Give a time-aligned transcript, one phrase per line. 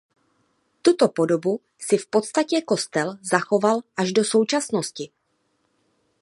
[0.81, 5.09] Tuto podobu si v podstatě kostel zachoval až do současnosti.